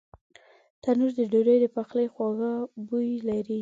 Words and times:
تنور 0.81 1.11
د 1.19 1.21
ډوډۍ 1.31 1.57
د 1.61 1.65
پخلي 1.75 2.07
خواږه 2.13 2.51
بوی 2.87 3.09
لري 3.29 3.59